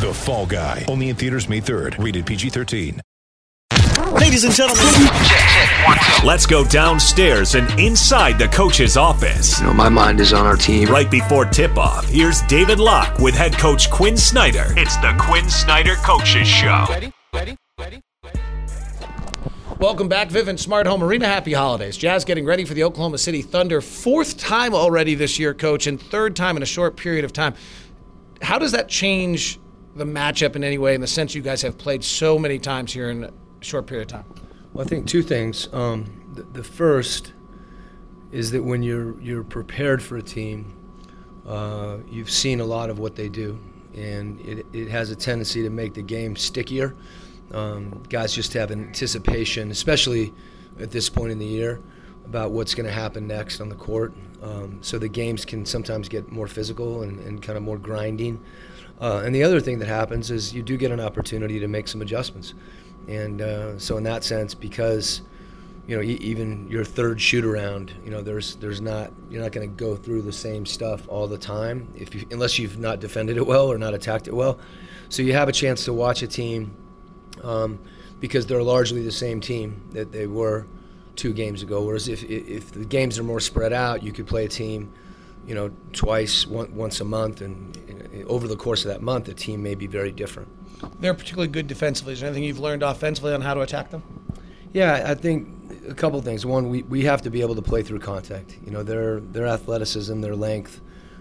[0.00, 0.86] The Fall Guy.
[0.88, 2.02] Only in theaters May 3rd.
[2.02, 3.00] Rated PG-13.
[4.12, 5.10] Ladies and gentlemen,
[6.24, 9.60] let's go downstairs and inside the coach's office.
[9.60, 10.88] You know, my mind is on our team.
[10.88, 14.68] Right before tip off, here's David Locke with head coach Quin Snyder.
[14.70, 16.86] It's the Quin Snyder Coaches Show.
[16.88, 17.12] Ready?
[17.34, 17.56] Ready?
[17.78, 18.00] Ready?
[18.24, 18.40] Ready?
[19.78, 21.26] Welcome back, Vivint Smart Home Arena.
[21.26, 21.98] Happy holidays.
[21.98, 23.82] Jazz getting ready for the Oklahoma City Thunder.
[23.82, 27.54] Fourth time already this year, coach, and third time in a short period of time.
[28.40, 29.59] How does that change
[29.94, 32.92] the matchup in any way in the sense you guys have played so many times
[32.92, 34.24] here in a short period of time?
[34.72, 35.68] Well, I think two things.
[35.72, 37.32] Um, the, the first
[38.30, 40.76] is that when you're you're prepared for a team,
[41.46, 43.58] uh, you've seen a lot of what they do,
[43.94, 46.94] and it, it has a tendency to make the game stickier.
[47.52, 50.32] Um, guys just have anticipation, especially
[50.78, 51.80] at this point in the year,
[52.24, 54.12] about what's going to happen next on the court.
[54.42, 58.40] Um, so the games can sometimes get more physical and, and kind of more grinding.
[59.00, 61.88] Uh, and the other thing that happens is you do get an opportunity to make
[61.88, 62.54] some adjustments.
[63.08, 65.22] And uh, so in that sense, because
[65.86, 69.52] you know, e- even your third shoot around, you know, there's there's not you're not
[69.52, 73.00] going to go through the same stuff all the time if you, unless you've not
[73.00, 74.58] defended it well or not attacked it well.
[75.08, 76.76] So you have a chance to watch a team
[77.42, 77.80] um,
[78.20, 80.66] because they're largely the same team that they were
[81.16, 81.82] two games ago.
[81.82, 84.92] Whereas if if the games are more spread out, you could play a team,
[85.46, 89.26] you know, twice, one, once a month, and, and over the course of that month,
[89.26, 90.48] the team may be very different.
[91.00, 92.14] They're particularly good defensively.
[92.14, 94.02] Is there anything you've learned offensively on how to attack them?
[94.72, 95.48] Yeah, I think
[95.88, 96.46] a couple things.
[96.46, 98.56] One, we, we have to be able to play through contact.
[98.64, 100.80] You know, their their athleticism, their length,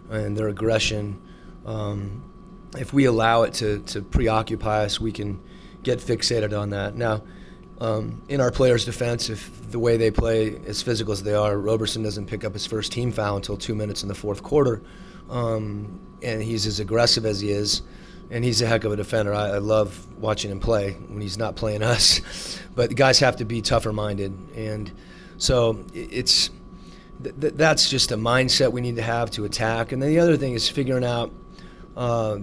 [0.09, 1.22] and their aggression.
[1.66, 2.24] Um,
[2.78, 5.42] if we allow it to, to preoccupy us, we can
[5.81, 6.96] get fixated on that.
[6.96, 7.24] Now,
[7.79, 11.57] um, in our players' defense, if the way they play as physical as they are,
[11.57, 14.81] Roberson doesn't pick up his first team foul until two minutes in the fourth quarter,
[15.29, 17.81] um, and he's as aggressive as he is,
[18.31, 19.34] and he's a heck of a defender.
[19.34, 23.38] I, I love watching him play when he's not playing us, but the guys have
[23.38, 24.91] to be tougher minded, and
[25.38, 26.50] so it's
[27.23, 29.94] th- that's just a mindset we need to have to attack.
[29.94, 31.31] And then the other thing is figuring out
[31.95, 32.39] uh,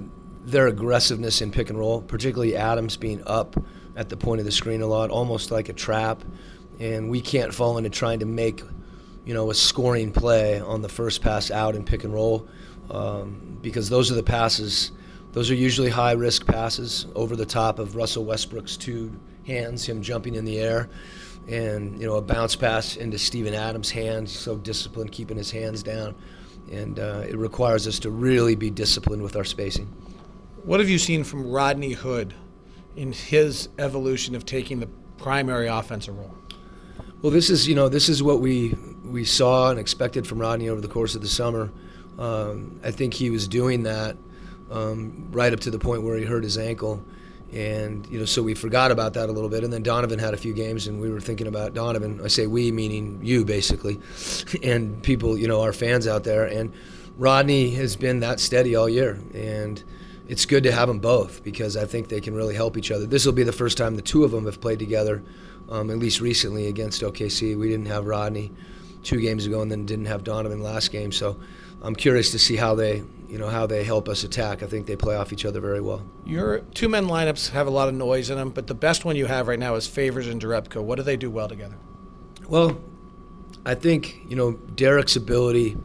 [0.47, 3.57] their aggressiveness in pick and roll, particularly Adams being up
[3.97, 6.23] at the point of the screen a lot, almost like a trap.
[6.79, 8.63] And we can't fall into trying to make,
[9.25, 12.47] you know, a scoring play on the first pass out in pick and roll,
[12.91, 14.93] um, because those are the passes.
[15.33, 20.01] Those are usually high risk passes over the top of Russell Westbrook's two hands, him
[20.01, 20.89] jumping in the air,
[21.49, 24.31] and you know a bounce pass into Steven Adams' hands.
[24.31, 26.15] So disciplined, keeping his hands down,
[26.71, 29.93] and uh, it requires us to really be disciplined with our spacing.
[30.67, 32.35] What have you seen from Rodney Hood
[32.97, 36.35] in his evolution of taking the primary offensive role?
[37.23, 38.75] Well, this is you know this is what we
[39.05, 41.71] we saw and expected from Rodney over the course of the summer.
[42.19, 44.17] Um, I think he was doing that
[44.69, 47.01] um, right up to the point where he hurt his ankle,
[47.53, 49.63] and you know so we forgot about that a little bit.
[49.63, 52.21] And then Donovan had a few games, and we were thinking about Donovan.
[52.25, 54.01] I say we, meaning you, basically,
[54.65, 56.45] and people, you know, our fans out there.
[56.45, 56.73] And
[57.17, 59.85] Rodney has been that steady all year, and
[60.29, 63.07] it's good to have them both because I think they can really help each other.
[63.07, 65.23] This will be the first time the two of them have played together,
[65.69, 67.57] um, at least recently against OKC.
[67.57, 68.53] We didn't have Rodney
[69.03, 71.13] two games ago, and then didn't have Donovan last game.
[71.13, 71.39] So
[71.81, 74.63] I'm curious to see how they, you know, how they help us attack.
[74.63, 76.05] I think they play off each other very well.
[76.25, 79.15] Your two men lineups have a lot of noise in them, but the best one
[79.15, 80.83] you have right now is Favors and Jerebko.
[80.83, 81.77] What do they do well together?
[82.49, 82.81] Well,
[83.65, 85.77] I think you know Derrick's ability,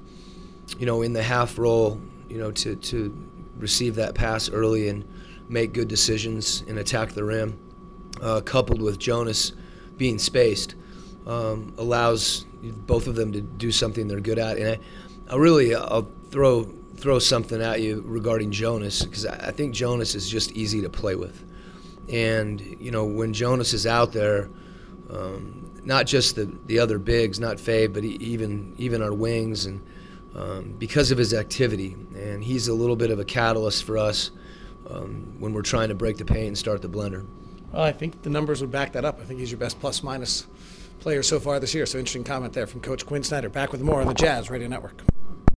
[0.79, 3.30] you know, in the half roll, you know, to to
[3.61, 5.05] receive that pass early and
[5.47, 7.59] make good decisions and attack the rim,
[8.21, 9.53] uh, coupled with Jonas
[9.97, 10.75] being spaced,
[11.27, 14.57] um, allows both of them to do something they're good at.
[14.57, 14.81] And
[15.29, 16.63] I, I really, I'll throw
[16.95, 20.89] throw something at you regarding Jonas because I I think Jonas is just easy to
[20.89, 21.43] play with,
[22.09, 24.49] and you know when Jonas is out there.
[25.09, 29.81] Um, not just the, the other bigs, not Fave, but even even our wings, and
[30.35, 34.31] um, because of his activity, and he's a little bit of a catalyst for us
[34.89, 37.25] um, when we're trying to break the paint and start the blender.
[37.71, 39.19] Well, I think the numbers would back that up.
[39.21, 40.47] I think he's your best plus minus
[40.99, 41.85] player so far this year.
[41.85, 43.49] So interesting comment there from Coach Quin Snyder.
[43.49, 45.01] Back with more on the Jazz Radio Network.